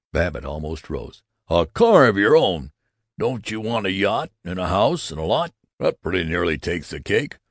Babbitt 0.11 0.43
almost 0.43 0.89
rose. 0.89 1.21
"A 1.47 1.67
car 1.67 2.07
of 2.07 2.17
your 2.17 2.35
own! 2.35 2.71
Don't 3.19 3.51
you 3.51 3.61
want 3.61 3.85
a 3.85 3.91
yacht, 3.91 4.31
and 4.43 4.57
a 4.57 4.67
house 4.67 5.11
and 5.11 5.21
lot? 5.21 5.53
That 5.77 6.01
pretty 6.01 6.23
nearly 6.23 6.57
takes 6.57 6.89
the 6.89 6.99
cake! 6.99 7.37